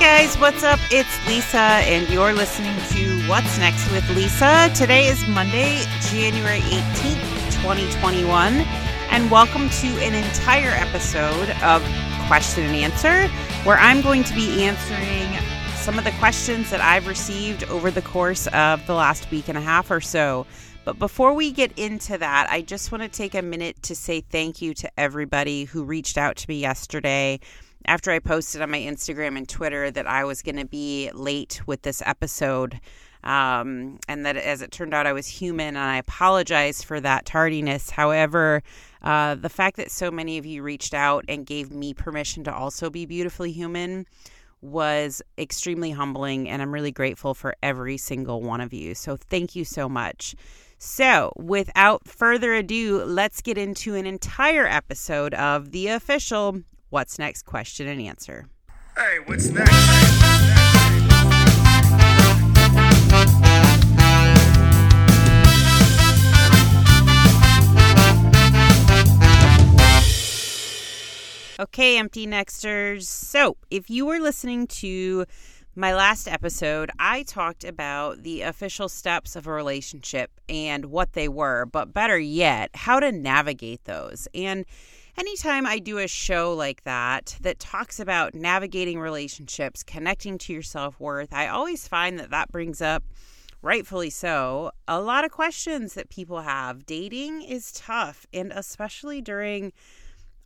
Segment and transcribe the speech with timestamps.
[0.00, 0.80] guys, what's up?
[0.90, 4.72] It's Lisa, and you're listening to What's Next with Lisa.
[4.74, 5.78] Today is Monday,
[6.10, 8.54] January 18th, 2021,
[9.10, 11.82] and welcome to an entire episode of
[12.28, 13.28] Question and Answer,
[13.64, 15.28] where I'm going to be answering
[15.74, 19.58] some of the questions that I've received over the course of the last week and
[19.58, 20.46] a half or so.
[20.86, 24.22] But before we get into that, I just want to take a minute to say
[24.22, 27.38] thank you to everybody who reached out to me yesterday
[27.86, 31.60] after I posted on my Instagram and Twitter that I was going to be late
[31.66, 32.80] with this episode.
[33.22, 37.26] Um, and that as it turned out, I was human, and I apologize for that
[37.26, 37.90] tardiness.
[37.90, 38.62] However,
[39.02, 42.54] uh, the fact that so many of you reached out and gave me permission to
[42.54, 44.06] also be beautifully human
[44.62, 48.94] was extremely humbling, and I'm really grateful for every single one of you.
[48.94, 50.34] So, thank you so much.
[50.78, 57.44] So, without further ado, let's get into an entire episode of the official What's Next
[57.44, 58.48] question and answer.
[58.96, 59.70] Hey, what's next?
[71.60, 73.02] Okay, empty nexters.
[73.02, 75.26] So, if you were listening to
[75.76, 81.28] my last episode, I talked about the official steps of a relationship and what they
[81.28, 84.26] were, but better yet, how to navigate those.
[84.34, 84.64] And
[85.16, 90.62] anytime I do a show like that that talks about navigating relationships, connecting to your
[90.62, 93.04] self worth, I always find that that brings up,
[93.62, 96.86] rightfully so, a lot of questions that people have.
[96.86, 99.72] Dating is tough, and especially during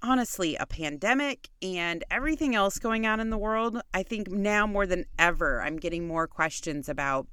[0.02, 3.80] honestly a pandemic and everything else going on in the world.
[3.94, 7.26] I think now more than ever, I'm getting more questions about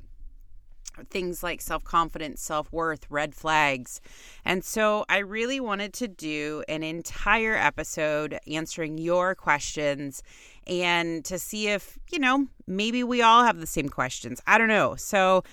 [1.10, 4.02] things like self confidence, self worth, red flags.
[4.46, 10.24] And so I really wanted to do an entire episode answering your questions
[10.68, 14.42] and to see if, you know, maybe we all have the same questions.
[14.48, 14.96] I don't know.
[14.96, 15.44] So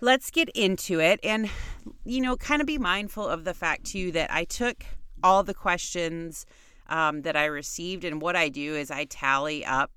[0.00, 1.50] let's get into it and,
[2.04, 4.84] you know, kind of be mindful of the fact too that I took
[5.22, 6.46] all the questions
[6.88, 9.90] um, that I received and what I do is I tally up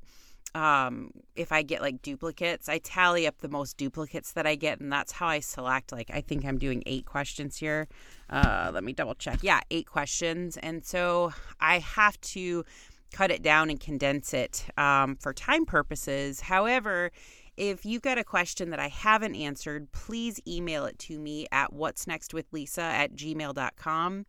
[0.55, 4.79] um if i get like duplicates i tally up the most duplicates that i get
[4.79, 7.87] and that's how i select like i think i'm doing eight questions here.
[8.29, 9.39] Uh let me double check.
[9.41, 10.57] Yeah eight questions.
[10.57, 12.63] And so i have to
[13.11, 16.41] cut it down and condense it um, for time purposes.
[16.41, 17.11] However
[17.59, 21.73] if you've got a question that I haven't answered, please email it to me at
[21.73, 24.25] what's next with Lisa at gmail.com.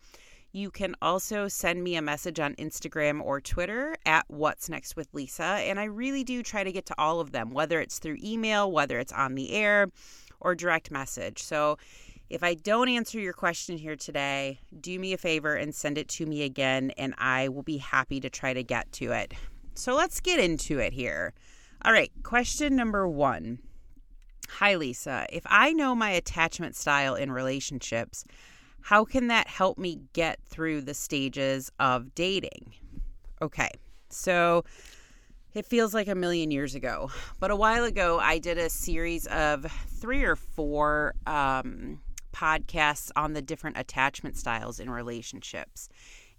[0.53, 5.09] You can also send me a message on Instagram or Twitter at What's Next with
[5.13, 5.45] Lisa.
[5.45, 8.71] And I really do try to get to all of them, whether it's through email,
[8.71, 9.89] whether it's on the air,
[10.41, 11.43] or direct message.
[11.43, 11.79] So
[12.29, 16.09] if I don't answer your question here today, do me a favor and send it
[16.09, 19.35] to me again, and I will be happy to try to get to it.
[19.75, 21.33] So let's get into it here.
[21.85, 23.61] All right, question number one.
[24.49, 25.27] Hi, Lisa.
[25.33, 28.25] If I know my attachment style in relationships,
[28.83, 32.75] how can that help me get through the stages of dating?
[33.43, 33.71] Okay,
[34.09, 34.65] so
[35.55, 39.27] it feels like a million years ago, but a while ago, I did a series
[39.27, 42.01] of three or four um,
[42.33, 45.89] podcasts on the different attachment styles in relationships.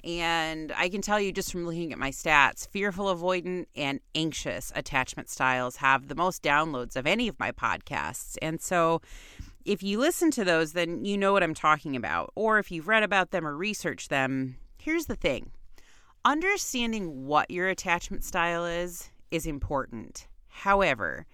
[0.04, 4.72] And I can tell you just from looking at my stats, fearful, avoidant, and anxious
[4.76, 8.36] attachment styles have the most downloads of any of my podcasts.
[8.42, 9.02] And so
[9.66, 12.32] if you listen to those, then you know what I'm talking about.
[12.36, 15.52] Or if you've read about them or researched them, here's the thing
[16.24, 20.28] understanding what your attachment style is is important.
[20.50, 21.26] However,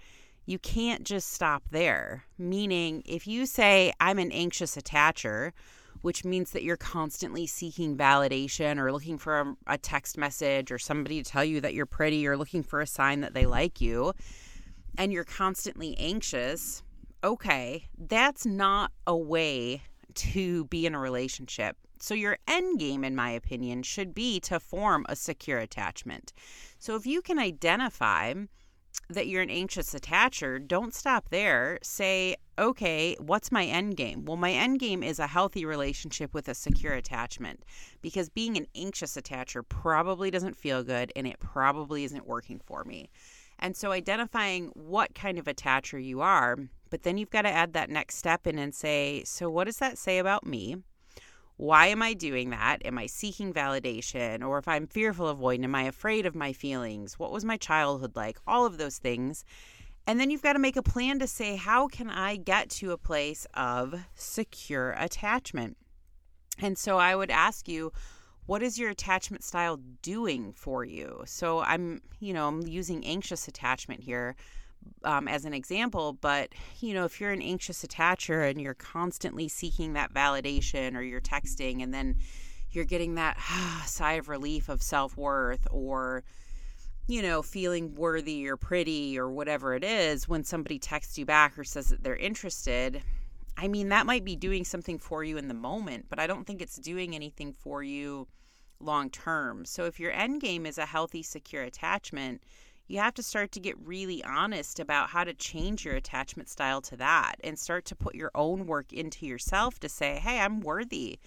[0.46, 2.24] you can't just stop there.
[2.38, 5.52] Meaning, if you say, I'm an anxious attacher,
[6.02, 10.80] which means that you're constantly seeking validation or looking for a, a, text message or
[10.80, 13.82] somebody to tell you that you're pretty or looking for a sign that they like
[13.82, 14.14] you,
[14.98, 16.82] and you're constantly anxious,
[17.24, 19.82] okay, that's not a way
[20.16, 21.78] to be in a relationship.
[22.00, 26.32] So, your end game, in my opinion, should be to form a secure attachment.
[26.78, 28.34] So, if you can identify
[29.10, 31.80] that you're an anxious attacher, don't stop there.
[31.82, 34.26] Say, okay, what's my end game?
[34.26, 37.64] Well, my end game is a healthy relationship with a secure attachment
[38.02, 42.84] because being an anxious attacher probably doesn't feel good and it probably isn't working for
[42.84, 43.10] me.
[43.60, 46.58] And so, identifying what kind of attacher you are
[46.90, 49.78] but then you've got to add that next step in and say, so what does
[49.78, 50.78] that say about me?
[51.58, 52.86] Why am I doing that?
[52.86, 54.46] Am I seeking validation?
[54.46, 57.18] Or if I'm fearful avoidant, am I afraid of my feelings?
[57.18, 58.38] What was my childhood like?
[58.46, 59.44] All of those things.
[60.06, 62.92] And then you've got to make a plan to say, how can I get to
[62.92, 65.78] a place of secure attachment?
[66.60, 67.92] And so I would ask you,
[68.46, 71.24] what is your attachment style doing for you?
[71.26, 74.36] So I'm, you know, I'm using anxious attachment here
[75.04, 79.48] um, as an example, but you know, if you're an anxious attacher and you're constantly
[79.48, 82.18] seeking that validation, or you're texting and then
[82.72, 83.38] you're getting that
[83.86, 86.24] sigh of relief of self worth, or
[87.08, 91.58] you know, feeling worthy or pretty or whatever it is when somebody texts you back
[91.58, 93.02] or says that they're interested,
[93.56, 96.46] I mean, that might be doing something for you in the moment, but I don't
[96.46, 98.28] think it's doing anything for you
[98.80, 99.66] long term.
[99.66, 102.44] So if your end game is a healthy, secure attachment,
[102.88, 106.82] you have to start to get really honest about how to change your attachment style
[106.82, 110.62] to that and start to put your own work into yourself to say, hey, I'm
[110.62, 111.20] worthy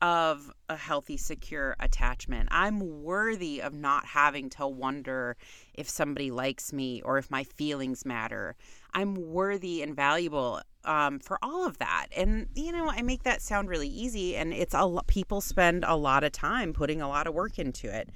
[0.00, 2.48] of a healthy, secure attachment.
[2.50, 5.36] I'm worthy of not having to wonder
[5.74, 8.56] if somebody likes me or if my feelings matter.
[8.94, 12.08] I'm worthy and valuable um, for all of that.
[12.16, 15.84] And, you know, I make that sound really easy, and it's a lot, people spend
[15.86, 18.10] a lot of time putting a lot of work into it.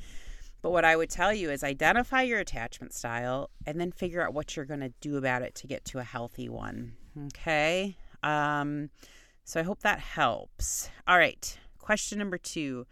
[0.67, 4.35] But what I would tell you is identify your attachment style and then figure out
[4.35, 6.95] what you're going to do about it to get to a healthy one.
[7.27, 7.97] Okay.
[8.25, 8.91] Um,
[9.45, 10.91] so I hope that helps.
[11.07, 11.57] All right.
[11.79, 12.85] Question number two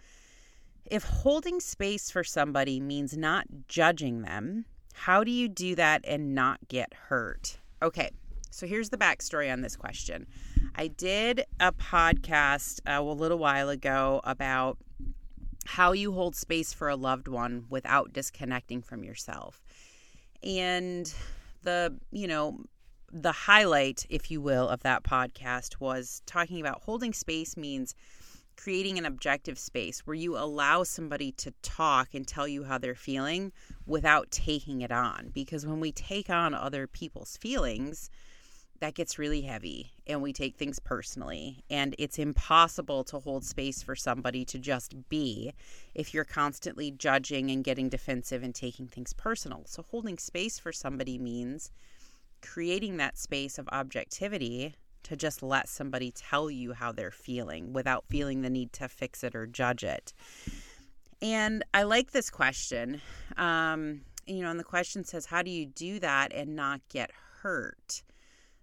[0.89, 6.33] If holding space for somebody means not judging them, how do you do that and
[6.33, 7.59] not get hurt?
[7.83, 8.13] Okay.
[8.53, 10.29] So here's the backstory on this question.
[10.77, 14.79] I did a podcast uh, a little while ago about
[15.67, 19.63] how you hold space for a loved one without disconnecting from yourself.
[20.43, 21.13] And
[21.63, 22.61] the, you know,
[23.11, 27.95] the highlight, if you will, of that podcast was talking about holding space means
[28.57, 32.95] creating an objective space where you allow somebody to talk and tell you how they're
[32.95, 33.53] feeling
[33.87, 35.31] without taking it on.
[35.33, 38.11] Because when we take on other people's feelings,
[38.81, 41.65] that gets really heavy and we take things personally.
[41.71, 45.53] And it's impossible to hold space for somebody to just be
[45.95, 49.63] if you're constantly judging and getting defensive and taking things personal.
[49.67, 51.71] So, holding space for somebody means
[52.43, 54.75] creating that space of objectivity
[55.05, 59.23] to just let somebody tell you how they're feeling without feeling the need to fix
[59.23, 60.13] it or judge it.
[61.23, 63.01] And I like this question.
[63.37, 67.11] Um, you know, and the question says, How do you do that and not get
[67.43, 68.03] hurt?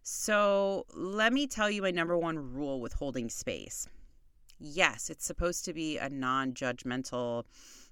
[0.03, 3.87] So, let me tell you my number one rule with holding space.
[4.57, 7.43] Yes, it's supposed to be a non judgmental,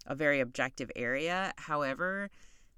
[0.08, 1.54] a very objective area.
[1.58, 2.32] However,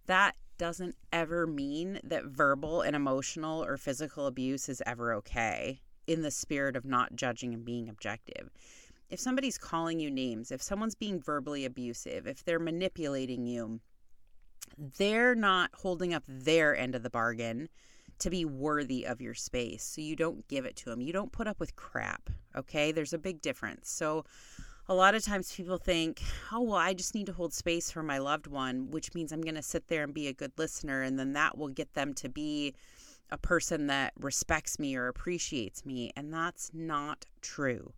[0.08, 6.22] that doesn't ever mean that verbal and emotional or physical abuse is ever okay in
[6.22, 8.50] the spirit of not judging and being objective.
[9.10, 13.80] If somebody's calling you names, if someone's being verbally abusive, if they're manipulating you,
[14.78, 17.70] they're not holding up their end of the bargain
[18.22, 19.84] to be worthy of your space.
[19.84, 21.02] So you don't give it to them.
[21.02, 22.30] You don't put up with crap.
[22.56, 22.92] Okay.
[22.92, 23.90] There's a big difference.
[23.90, 24.26] So
[24.88, 26.22] a lot of times people think,
[26.52, 29.42] oh, well, I just need to hold space for my loved one, which means I'm
[29.42, 31.02] going to sit there and be a good listener.
[31.02, 32.74] And then that will get them to be
[33.32, 36.12] a person that respects me or appreciates me.
[36.16, 37.94] And that's not true.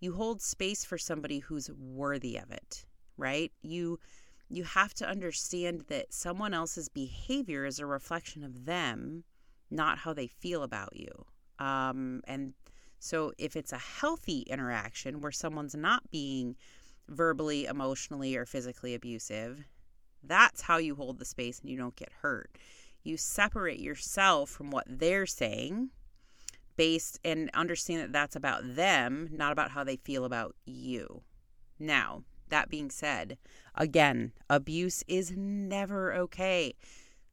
[0.00, 2.86] You hold space for somebody who's worthy of it,
[3.18, 3.52] right?
[3.62, 3.98] You
[4.52, 9.22] you have to understand that someone else's behavior is a reflection of them
[9.70, 11.26] not how they feel about you.
[11.58, 12.54] Um, and
[12.98, 16.56] so if it's a healthy interaction where someone's not being
[17.08, 19.64] verbally, emotionally, or physically abusive,
[20.22, 22.56] that's how you hold the space and you don't get hurt.
[23.02, 25.90] You separate yourself from what they're saying
[26.76, 31.22] based and understand that that's about them, not about how they feel about you.
[31.78, 33.38] Now, that being said,
[33.74, 36.74] again, abuse is never okay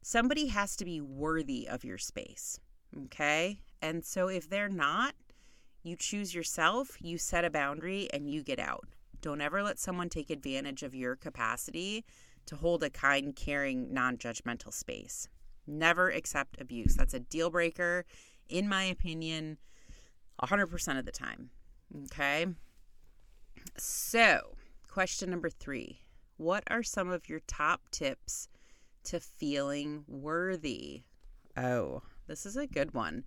[0.08, 2.58] somebody has to be worthy of your space.
[3.04, 3.60] Okay.
[3.82, 5.14] And so if they're not,
[5.82, 8.88] you choose yourself, you set a boundary, and you get out.
[9.20, 12.06] Don't ever let someone take advantage of your capacity
[12.46, 15.28] to hold a kind, caring, non judgmental space.
[15.66, 16.96] Never accept abuse.
[16.96, 18.06] That's a deal breaker,
[18.48, 19.58] in my opinion,
[20.42, 21.50] 100% of the time.
[22.04, 22.46] Okay.
[23.76, 24.54] So,
[24.88, 26.00] question number three
[26.38, 28.48] What are some of your top tips
[29.04, 31.02] to feeling worthy.
[31.56, 33.24] Oh, this is a good one.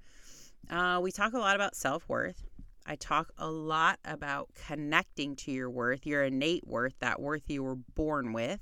[0.70, 2.44] Uh, we talk a lot about self worth.
[2.86, 7.64] I talk a lot about connecting to your worth, your innate worth, that worth you
[7.64, 8.60] were born with.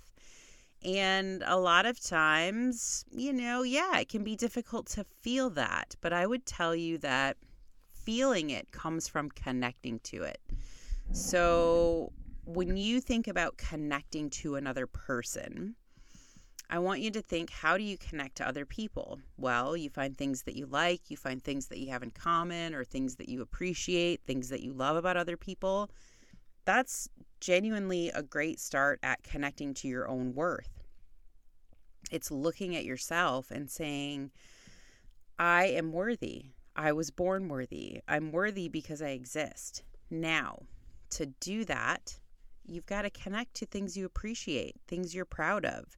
[0.84, 5.96] And a lot of times, you know, yeah, it can be difficult to feel that.
[6.02, 7.38] But I would tell you that
[7.94, 10.40] feeling it comes from connecting to it.
[11.12, 12.12] So
[12.46, 15.76] when you think about connecting to another person,
[16.72, 19.20] I want you to think how do you connect to other people?
[19.38, 22.76] Well, you find things that you like, you find things that you have in common,
[22.76, 25.90] or things that you appreciate, things that you love about other people.
[26.66, 27.10] That's
[27.40, 30.84] genuinely a great start at connecting to your own worth.
[32.12, 34.32] It's looking at yourself and saying,
[35.40, 36.52] I am worthy.
[36.76, 38.02] I was born worthy.
[38.08, 39.84] I'm worthy because I exist.
[40.12, 40.60] Now,
[41.12, 42.20] to do that,
[42.66, 45.98] you've got to connect to things you appreciate, things you're proud of,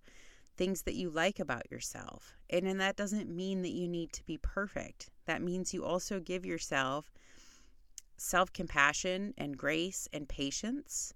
[0.58, 2.38] things that you like about yourself.
[2.50, 5.10] And, and that doesn't mean that you need to be perfect.
[5.25, 7.12] That means you also give yourself
[8.17, 11.13] self compassion and grace and patience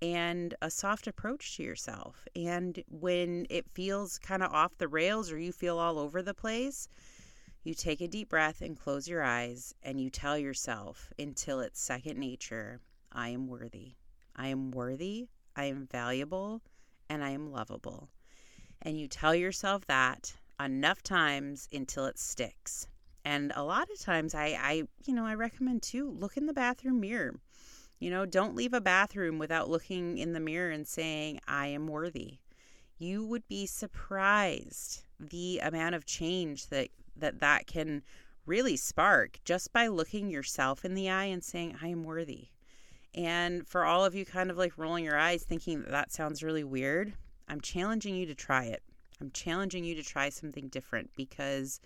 [0.00, 2.26] and a soft approach to yourself.
[2.34, 6.34] And when it feels kind of off the rails or you feel all over the
[6.34, 6.88] place,
[7.64, 11.80] you take a deep breath and close your eyes and you tell yourself until it's
[11.80, 12.80] second nature
[13.12, 13.94] I am worthy.
[14.36, 15.28] I am worthy.
[15.56, 16.62] I am valuable
[17.08, 18.08] and I am lovable.
[18.82, 22.86] And you tell yourself that enough times until it sticks.
[23.24, 26.52] And a lot of times I, I you know, I recommend too look in the
[26.52, 27.34] bathroom mirror.
[27.98, 31.88] You know, don't leave a bathroom without looking in the mirror and saying, I am
[31.88, 32.38] worthy.
[32.98, 38.02] You would be surprised the amount of change that that, that can
[38.46, 42.48] really spark just by looking yourself in the eye and saying, I am worthy.
[43.14, 46.42] And for all of you kind of like rolling your eyes thinking that that sounds
[46.42, 47.12] really weird,
[47.48, 48.82] I'm challenging you to try it.
[49.20, 51.80] I'm challenging you to try something different because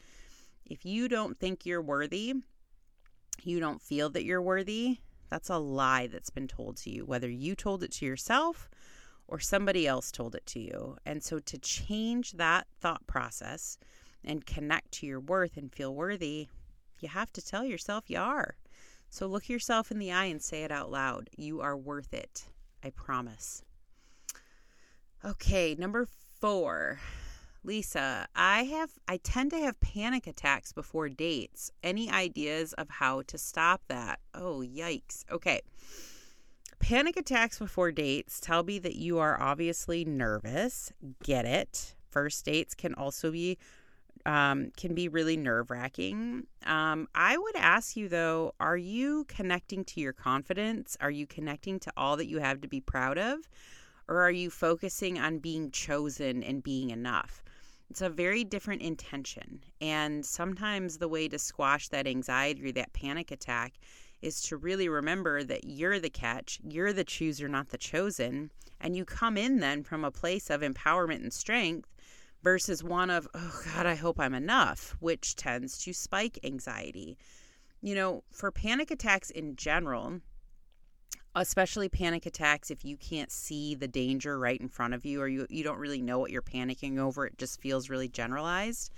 [0.67, 2.35] if you don't think you're worthy,
[3.43, 4.99] you don't feel that you're worthy,
[5.31, 8.69] that's a lie that's been told to you, whether you told it to yourself
[9.27, 10.97] or somebody else told it to you.
[11.07, 13.79] And so to change that thought process
[14.25, 16.49] and connect to your worth and feel worthy,
[17.01, 18.57] you have to tell yourself you are.
[19.09, 21.31] So look yourself in the eye and say it out loud.
[21.37, 22.47] You are worth it.
[22.85, 23.63] I promise.
[25.25, 26.09] Okay, number
[26.41, 26.99] four.
[27.63, 31.71] Lisa, I have I tend to have panic attacks before dates.
[31.81, 34.19] Any ideas of how to stop that?
[34.35, 35.25] Oh, yikes.
[35.31, 35.61] Okay.
[36.81, 40.93] Panic attacks before dates tell me that you are obviously nervous.
[41.23, 41.95] Get it.
[42.11, 43.59] First dates can also be
[44.27, 46.49] um, can be really nerve wracking.
[46.67, 50.97] Um, I would ask you though, are you connecting to your confidence?
[51.01, 53.39] Are you connecting to all that you have to be proud of?
[54.09, 57.43] Or are you focusing on being chosen and being enough?
[57.91, 59.63] It's a very different intention.
[59.81, 63.75] And sometimes the way to squash that anxiety or that panic attack
[64.23, 68.51] is to really remember that you're the catch, you're the chooser, not the chosen.
[68.81, 71.89] And you come in then from a place of empowerment and strength
[72.43, 77.19] versus one of, oh God, I hope I'm enough, which tends to spike anxiety.
[77.81, 80.21] You know, for panic attacks in general,
[81.35, 85.29] especially panic attacks if you can't see the danger right in front of you or
[85.29, 88.91] you, you don't really know what you're panicking over it just feels really generalized.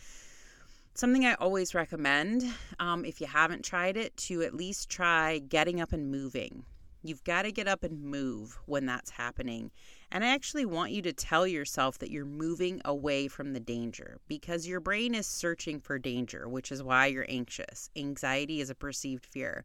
[0.95, 2.45] Something i always recommend
[2.79, 6.65] um, if you haven't tried it to at least try getting up and moving.
[7.03, 9.71] You've got to get up and move when that's happening.
[10.11, 14.19] And i actually want you to tell yourself that you're moving away from the danger
[14.27, 17.91] because your brain is searching for danger which is why you're anxious.
[17.95, 19.65] Anxiety is a perceived fear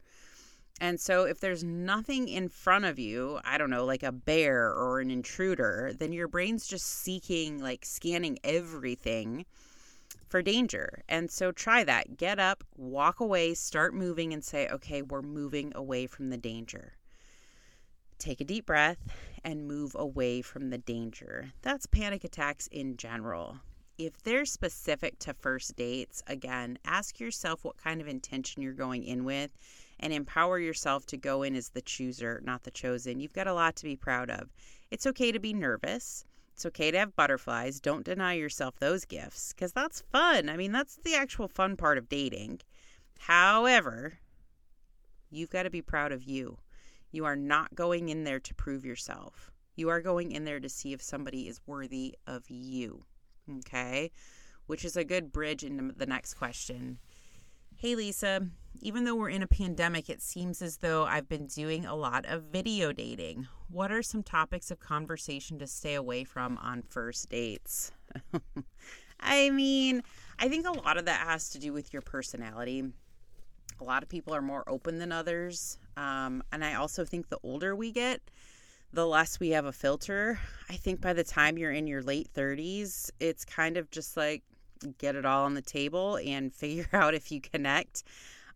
[0.81, 4.74] and so, if there's nothing in front of you, I don't know, like a bear
[4.74, 9.45] or an intruder, then your brain's just seeking, like scanning everything
[10.27, 11.03] for danger.
[11.09, 12.15] And so, try that.
[12.15, 16.93] Get up, walk away, start moving, and say, okay, we're moving away from the danger.
[18.17, 19.00] Take a deep breath
[19.43, 21.51] and move away from the danger.
[21.62, 23.57] That's panic attacks in general.
[23.98, 29.03] If they're specific to first dates, again, ask yourself what kind of intention you're going
[29.03, 29.57] in with
[30.00, 33.20] and empower yourself to go in as the chooser, not the chosen.
[33.20, 34.50] You've got a lot to be proud of.
[34.91, 36.25] It's okay to be nervous.
[36.53, 37.79] It's okay to have butterflies.
[37.79, 40.50] Don't deny yourself those gifts because that's fun.
[40.50, 42.62] I mean, that's the actual fun part of dating.
[43.20, 44.20] However,
[45.29, 46.58] you've got to be proud of you.
[47.12, 49.51] You are not going in there to prove yourself.
[49.75, 53.03] You are going in there to see if somebody is worthy of you.
[53.60, 54.12] Okay?
[54.68, 57.00] Which is a good bridge into the next question.
[57.81, 58.45] Hey, Lisa,
[58.81, 62.25] even though we're in a pandemic, it seems as though I've been doing a lot
[62.25, 63.48] of video dating.
[63.69, 67.93] What are some topics of conversation to stay away from on first dates?
[69.21, 70.03] I mean,
[70.38, 72.83] I think a lot of that has to do with your personality.
[73.79, 75.77] A lot of people are more open than others.
[75.95, 78.19] Um, and I also think the older we get,
[78.91, 80.38] the less we have a filter.
[80.69, 84.43] I think by the time you're in your late 30s, it's kind of just like
[84.98, 88.03] get it all on the table and figure out if you connect.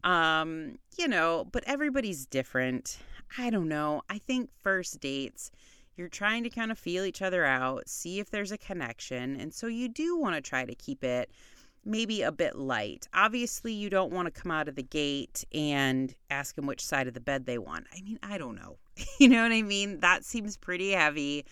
[0.04, 3.00] Um, you know, but everybody's different.
[3.38, 4.02] I don't know.
[4.10, 5.52] I think first dates,
[5.96, 9.40] you're trying to kind of feel each other out, see if there's a connection.
[9.40, 11.32] And so you do want to try to keep it
[11.86, 13.08] maybe a bit light.
[13.14, 17.08] Obviously, you don't want to come out of the gate and ask them which side
[17.08, 17.86] of the bed they want.
[17.96, 18.78] I mean, I don't know.
[19.20, 20.00] you know what I mean?
[20.00, 21.46] That seems pretty heavy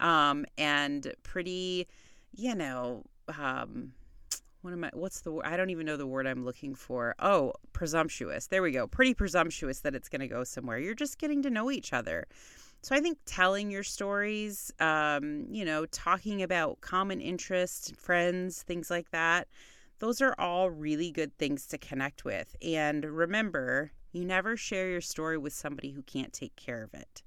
[0.00, 1.86] um, and pretty,
[2.32, 3.04] you know,
[3.38, 3.92] um,
[4.66, 5.46] what am I, what's the word?
[5.46, 7.14] I don't even know the word I'm looking for.
[7.20, 8.48] Oh, presumptuous.
[8.48, 8.88] There we go.
[8.88, 10.76] Pretty presumptuous that it's going to go somewhere.
[10.76, 12.26] You're just getting to know each other.
[12.82, 18.90] So I think telling your stories, um, you know, talking about common interests, friends, things
[18.90, 19.46] like that,
[20.00, 22.56] those are all really good things to connect with.
[22.60, 27.22] And remember, you never share your story with somebody who can't take care of it.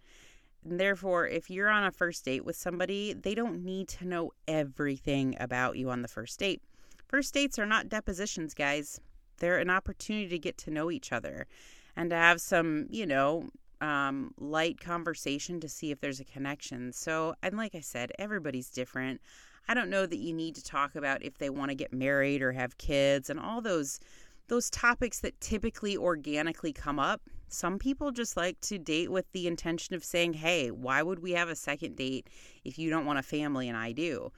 [0.66, 4.32] And therefore, if you're on a first date with somebody, they don't need to know
[4.46, 6.62] everything about you on the first date.
[7.10, 9.02] First dates are not depositions, guys.
[9.40, 11.48] They're an opportunity to get to know each other
[11.96, 13.50] and to have some, you know,
[13.82, 16.94] um, light conversation to see if there's a connection.
[16.94, 19.22] So, and like I said, everybody's different.
[19.68, 22.44] I don't know that you need to talk about if they want to get married
[22.44, 24.00] or have kids and all those
[24.48, 27.22] those topics that typically organically come up.
[27.50, 31.32] Some people just like to date with the intention of saying, "Hey, why would we
[31.32, 32.28] have a second date
[32.64, 34.32] if you don't want a family and I do?"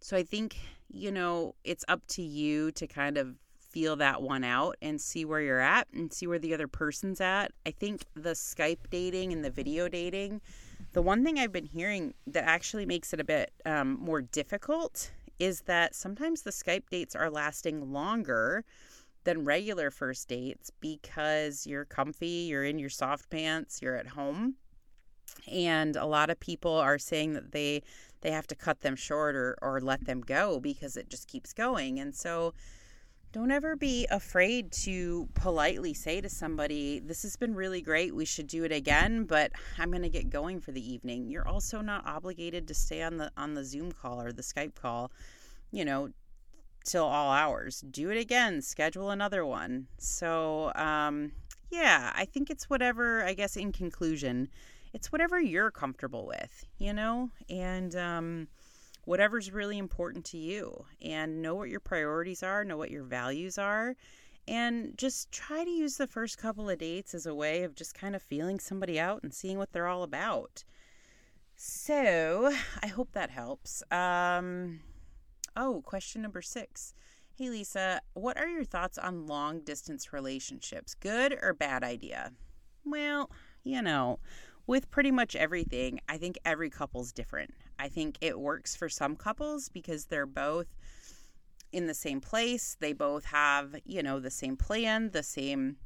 [0.00, 0.56] So I think,
[0.92, 5.24] you know, it's up to you to kind of feel that one out and see
[5.24, 7.52] where you're at and see where the other person's at.
[7.64, 10.40] I think the Skype dating and the video dating
[10.92, 15.12] the one thing I've been hearing that actually makes it a bit um, more difficult
[15.38, 18.64] is that sometimes the Skype dates are lasting longer
[19.24, 24.54] than regular first dates because you're comfy, you're in your soft pants, you're at home.
[25.50, 27.82] And a lot of people are saying that they
[28.22, 31.52] they have to cut them short or, or let them go because it just keeps
[31.52, 31.98] going.
[31.98, 32.54] And so
[33.32, 38.14] don't ever be afraid to politely say to somebody, This has been really great.
[38.14, 41.30] We should do it again, but I'm going to get going for the evening.
[41.30, 44.74] You're also not obligated to stay on the on the Zoom call or the Skype
[44.74, 45.12] call,
[45.70, 46.10] you know,
[46.84, 47.84] till all hours.
[47.88, 49.86] Do it again, schedule another one.
[49.98, 51.30] So, um,
[51.70, 54.48] yeah, I think it's whatever, I guess, in conclusion,
[54.92, 57.30] it's whatever you're comfortable with, you know?
[57.48, 58.48] And, um,
[59.04, 63.58] whatever's really important to you and know what your priorities are, know what your values
[63.58, 63.96] are,
[64.46, 67.94] and just try to use the first couple of dates as a way of just
[67.94, 70.64] kind of feeling somebody out and seeing what they're all about.
[71.56, 73.82] So, I hope that helps.
[73.90, 74.80] Um,
[75.56, 76.94] oh, question number six.
[77.36, 80.94] Hey, Lisa, what are your thoughts on long distance relationships?
[80.94, 82.32] Good or bad idea?
[82.84, 83.30] Well,
[83.62, 84.20] you know,
[84.70, 87.52] with pretty much everything, I think every couple's different.
[87.80, 90.68] I think it works for some couples because they're both
[91.72, 92.76] in the same place.
[92.78, 95.78] They both have, you know, the same plan, the same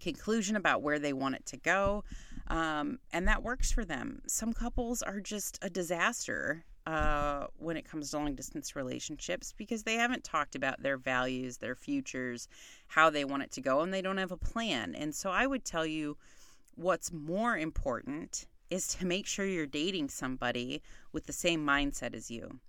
[0.00, 2.02] conclusion about where they want it to go.
[2.48, 4.20] Um, and that works for them.
[4.26, 9.84] Some couples are just a disaster uh, when it comes to long distance relationships because
[9.84, 12.48] they haven't talked about their values, their futures,
[12.88, 14.96] how they want it to go, and they don't have a plan.
[14.96, 16.16] And so I would tell you
[16.78, 20.80] what's more important is to make sure you're dating somebody
[21.12, 22.60] with the same mindset as you.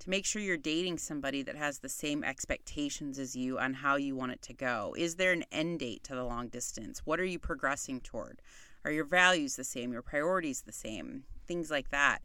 [0.00, 3.96] To make sure you're dating somebody that has the same expectations as you on how
[3.96, 4.94] you want it to go.
[4.96, 7.02] Is there an end date to the long distance?
[7.04, 8.40] What are you progressing toward?
[8.84, 9.92] Are your values the same?
[9.92, 11.24] Your priorities the same?
[11.46, 12.20] Things like that.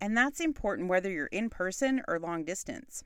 [0.00, 3.02] And that's important whether you're in person or long distance.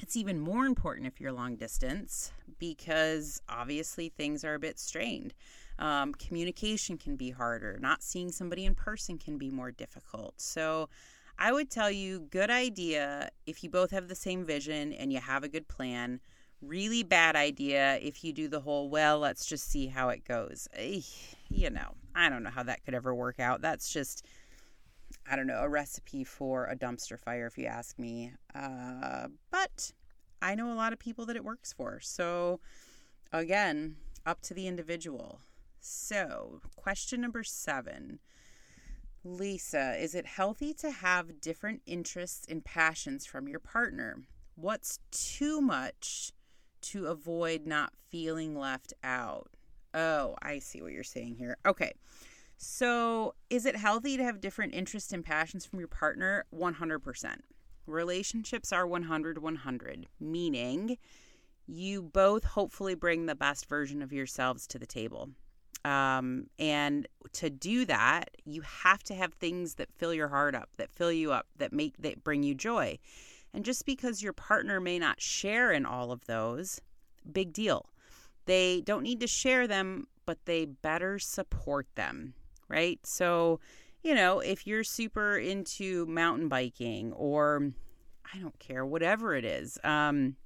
[0.00, 5.32] It's even more important if you're long distance because obviously things are a bit strained.
[5.78, 7.78] Um, communication can be harder.
[7.80, 10.40] Not seeing somebody in person can be more difficult.
[10.40, 10.88] So,
[11.38, 15.18] I would tell you, good idea if you both have the same vision and you
[15.18, 16.20] have a good plan.
[16.62, 20.68] Really bad idea if you do the whole, well, let's just see how it goes.
[21.50, 23.60] You know, I don't know how that could ever work out.
[23.60, 24.24] That's just,
[25.28, 28.32] I don't know, a recipe for a dumpster fire, if you ask me.
[28.54, 29.90] Uh, but
[30.40, 31.98] I know a lot of people that it works for.
[32.00, 32.60] So,
[33.32, 35.40] again, up to the individual.
[35.86, 38.18] So, question number seven.
[39.22, 44.22] Lisa, is it healthy to have different interests and passions from your partner?
[44.54, 46.32] What's too much
[46.82, 49.50] to avoid not feeling left out?
[49.92, 51.58] Oh, I see what you're saying here.
[51.66, 51.92] Okay.
[52.56, 56.46] So, is it healthy to have different interests and passions from your partner?
[56.50, 57.36] 100%.
[57.86, 60.96] Relationships are 100 100, meaning
[61.66, 65.28] you both hopefully bring the best version of yourselves to the table.
[65.84, 70.70] Um, and to do that, you have to have things that fill your heart up,
[70.76, 72.98] that fill you up, that make that bring you joy.
[73.52, 76.80] And just because your partner may not share in all of those,
[77.30, 77.86] big deal.
[78.46, 82.34] They don't need to share them, but they better support them,
[82.68, 82.98] right?
[83.04, 83.60] So,
[84.02, 87.72] you know, if you're super into mountain biking or
[88.34, 90.36] I don't care, whatever it is, um,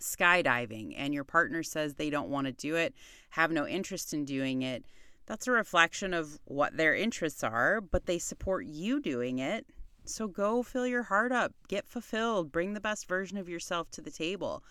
[0.00, 2.94] skydiving and your partner says they don't want to do it,
[3.34, 4.84] have no interest in doing it,
[5.26, 9.66] that's a reflection of what their interests are, but they support you doing it.
[10.04, 14.00] So go fill your heart up, get fulfilled, bring the best version of yourself to
[14.00, 14.62] the table.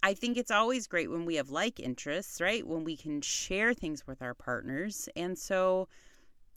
[0.00, 2.64] I think it's always great when we have like interests, right?
[2.64, 5.08] When we can share things with our partners.
[5.16, 5.88] And so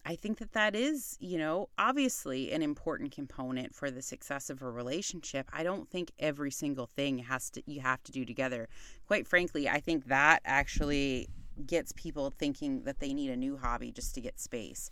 [0.04, 4.62] I think that that is, you know, obviously an important component for the success of
[4.62, 5.50] a relationship.
[5.54, 8.68] I don't think every single thing has to you have to do together.
[9.08, 11.30] Quite frankly, I think that actually
[11.68, 14.90] gets people thinking that they need a new hobby just to get space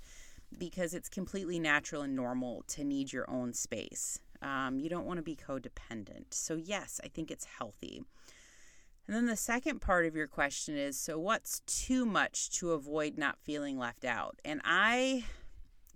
[0.57, 4.19] because it's completely natural and normal to need your own space.
[4.41, 6.33] Um, you don't want to be codependent.
[6.33, 8.03] So, yes, I think it's healthy.
[9.09, 13.17] And then the second part of your question is so, what's too much to avoid
[13.17, 14.39] not feeling left out?
[14.45, 15.23] And I,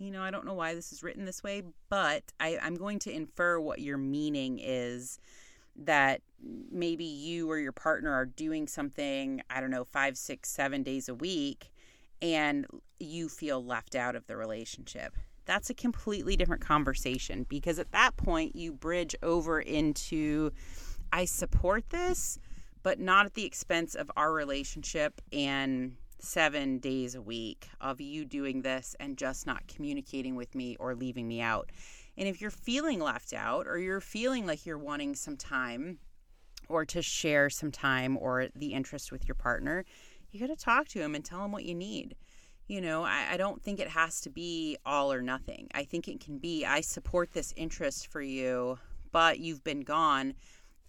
[0.00, 2.98] you know, I don't know why this is written this way, but I, I'm going
[2.98, 5.20] to infer what your meaning is
[5.76, 6.22] that
[6.72, 11.08] maybe you or your partner are doing something, I don't know, five, six, seven days
[11.08, 11.70] a week,
[12.20, 12.66] and
[12.98, 15.14] you feel left out of the relationship.
[15.44, 20.50] That's a completely different conversation because at that point you bridge over into
[21.12, 22.40] I support this
[22.84, 28.24] but not at the expense of our relationship and seven days a week of you
[28.24, 31.72] doing this and just not communicating with me or leaving me out.
[32.16, 35.98] And if you're feeling left out or you're feeling like you're wanting some time
[36.68, 39.84] or to share some time or the interest with your partner,
[40.30, 42.14] you got to talk to him and tell him what you need.
[42.68, 45.68] You know, I, I don't think it has to be all or nothing.
[45.74, 48.78] I think it can be I support this interest for you,
[49.10, 50.34] but you've been gone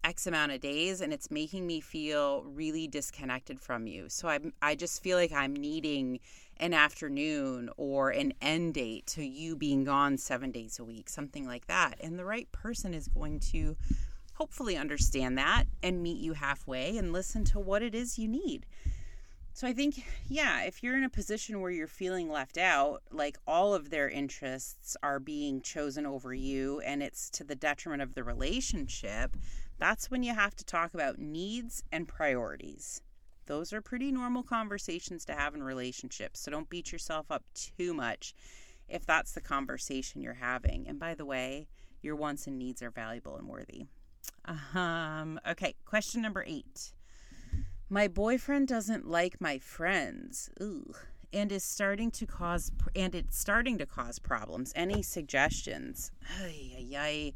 [0.05, 4.07] X amount of days and it's making me feel really disconnected from you.
[4.07, 6.19] So I I just feel like I'm needing
[6.57, 11.45] an afternoon or an end date to you being gone 7 days a week, something
[11.45, 11.95] like that.
[12.01, 13.75] And the right person is going to
[14.35, 18.65] hopefully understand that and meet you halfway and listen to what it is you need.
[19.53, 23.37] So I think, yeah, if you're in a position where you're feeling left out, like
[23.47, 28.15] all of their interests are being chosen over you and it's to the detriment of
[28.15, 29.37] the relationship,
[29.77, 33.01] that's when you have to talk about needs and priorities.
[33.45, 36.39] Those are pretty normal conversations to have in relationships.
[36.39, 38.33] So don't beat yourself up too much
[38.87, 40.87] if that's the conversation you're having.
[40.87, 41.67] And by the way,
[42.01, 43.85] your wants and needs are valuable and worthy.
[44.73, 46.93] Um, okay, question number eight.
[47.89, 50.49] My boyfriend doesn't like my friends.
[50.61, 50.93] Ooh.
[51.33, 54.71] And is starting to cause and it's starting to cause problems.
[54.75, 56.11] Any suggestions?
[56.41, 57.33] Ay, ay, ay.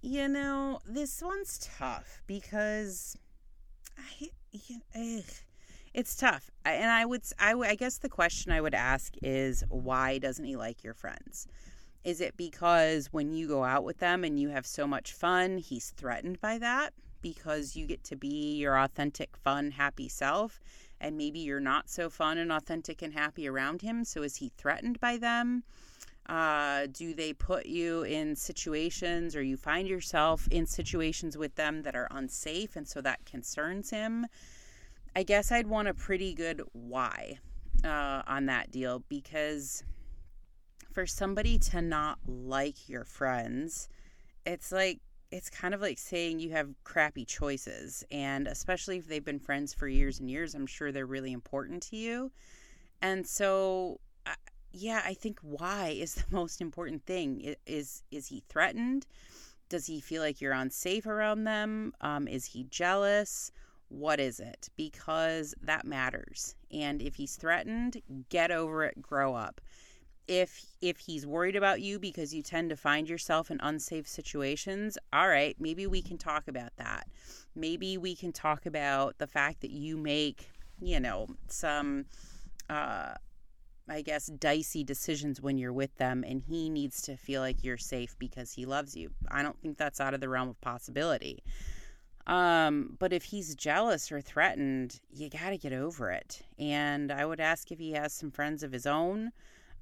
[0.00, 3.16] You know, this one's tough because
[3.98, 4.30] I,
[5.92, 6.50] it's tough.
[6.64, 10.54] And I would, I, I guess the question I would ask is why doesn't he
[10.54, 11.48] like your friends?
[12.04, 15.58] Is it because when you go out with them and you have so much fun,
[15.58, 20.60] he's threatened by that because you get to be your authentic, fun, happy self?
[21.00, 24.04] And maybe you're not so fun and authentic and happy around him.
[24.04, 25.64] So is he threatened by them?
[26.28, 31.82] Uh, do they put you in situations or you find yourself in situations with them
[31.82, 34.26] that are unsafe and so that concerns him?
[35.16, 37.38] I guess I'd want a pretty good why
[37.84, 39.82] uh, on that deal because
[40.92, 43.88] for somebody to not like your friends,
[44.44, 48.04] it's like it's kind of like saying you have crappy choices.
[48.10, 51.82] And especially if they've been friends for years and years, I'm sure they're really important
[51.84, 52.32] to you.
[53.02, 54.00] And so
[54.72, 57.54] yeah, I think why is the most important thing.
[57.66, 59.06] Is is he threatened?
[59.68, 61.92] Does he feel like you're unsafe around them?
[62.00, 63.52] Um, is he jealous?
[63.88, 64.68] What is it?
[64.76, 66.54] Because that matters.
[66.70, 69.60] And if he's threatened, get over it, grow up.
[70.26, 74.98] If if he's worried about you because you tend to find yourself in unsafe situations,
[75.12, 77.08] all right, maybe we can talk about that.
[77.54, 80.50] Maybe we can talk about the fact that you make,
[80.80, 82.04] you know, some
[82.68, 83.14] uh,
[83.88, 87.78] I guess, dicey decisions when you're with them, and he needs to feel like you're
[87.78, 89.10] safe because he loves you.
[89.30, 91.42] I don't think that's out of the realm of possibility.
[92.26, 96.42] Um, but if he's jealous or threatened, you got to get over it.
[96.58, 99.32] And I would ask if he has some friends of his own.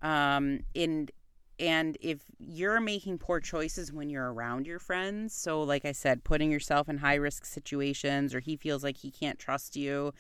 [0.02, 1.10] Um, and
[1.58, 6.22] and if you're making poor choices when you're around your friends, so like I said,
[6.22, 10.12] putting yourself in high risk situations, or he feels like he can't trust you,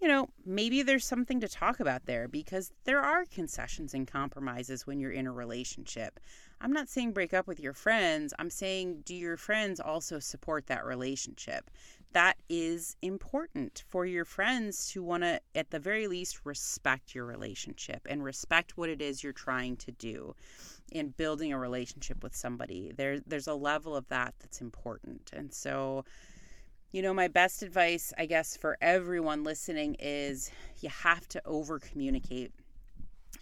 [0.00, 4.86] you know, maybe there's something to talk about there because there are concessions and compromises
[4.86, 6.18] when you're in a relationship.
[6.60, 8.32] I'm not saying break up with your friends.
[8.38, 11.70] I'm saying do your friends also support that relationship?
[12.12, 17.24] That is important for your friends to want to, at the very least, respect your
[17.24, 20.34] relationship and respect what it is you're trying to do
[20.90, 22.90] in building a relationship with somebody.
[22.96, 25.30] There, there's a level of that that's important.
[25.32, 26.04] And so,
[26.92, 30.50] You know, my best advice, I guess, for everyone listening is
[30.80, 32.50] you have to over communicate.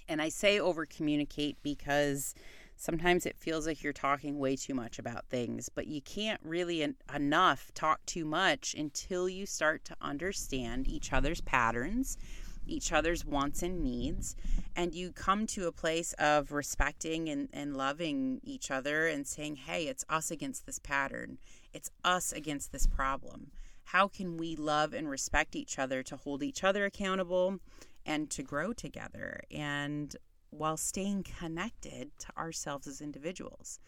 [0.06, 2.34] And I say over communicate because
[2.76, 6.82] sometimes it feels like you're talking way too much about things, but you can't really
[6.82, 12.18] en- enough talk too much until you start to understand each other's patterns,
[12.66, 14.36] each other's wants and needs,
[14.76, 19.56] and you come to a place of respecting and, and loving each other and saying,
[19.56, 21.38] hey, it's us against this pattern
[21.72, 23.50] it's us against this problem.
[23.84, 27.58] How can we love and respect each other to hold each other accountable
[28.04, 30.14] and to grow together and
[30.50, 33.80] while staying connected to ourselves as individuals?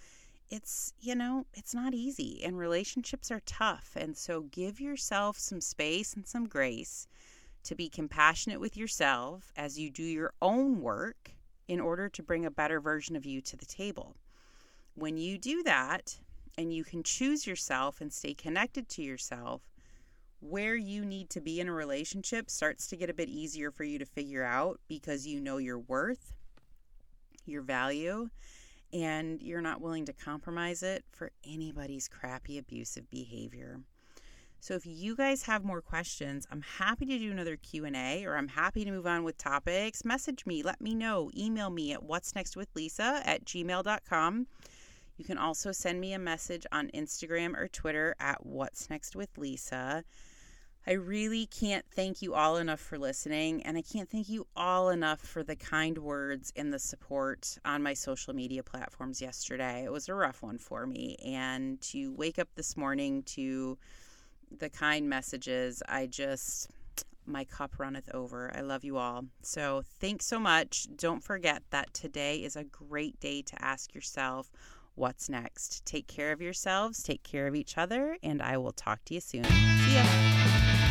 [0.50, 3.92] It's, you know, it's not easy and relationships are tough.
[3.94, 7.06] And so give yourself some space and some grace
[7.64, 11.32] to be compassionate with yourself as you do your own work
[11.68, 14.16] in order to bring a better version of you to the table.
[14.94, 16.18] When you do that,
[16.56, 19.62] and you can choose yourself and stay connected to yourself,
[20.40, 23.84] where you need to be in a relationship starts to get a bit easier for
[23.84, 26.32] you to figure out because you know your worth,
[27.46, 28.28] your value,
[28.92, 33.80] and you're not willing to compromise it for anybody's crappy abusive behavior.
[34.62, 38.48] So if you guys have more questions, I'm happy to do another Q&A or I'm
[38.48, 40.04] happy to move on with topics.
[40.04, 44.46] Message me, let me know, email me at what's next with Lisa at gmail.com.
[45.20, 49.36] You can also send me a message on Instagram or Twitter at What's Next with
[49.36, 50.02] Lisa.
[50.86, 54.88] I really can't thank you all enough for listening, and I can't thank you all
[54.88, 59.84] enough for the kind words and the support on my social media platforms yesterday.
[59.84, 63.76] It was a rough one for me, and to wake up this morning to
[64.50, 66.70] the kind messages, I just,
[67.26, 68.50] my cup runneth over.
[68.56, 69.26] I love you all.
[69.42, 70.86] So, thanks so much.
[70.96, 74.50] Don't forget that today is a great day to ask yourself,
[74.94, 75.84] what's next.
[75.86, 79.20] Take care of yourselves, take care of each other, and I will talk to you
[79.20, 79.44] soon.
[79.44, 80.89] See ya.